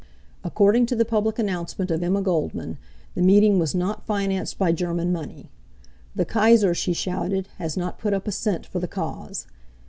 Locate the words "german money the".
4.71-6.25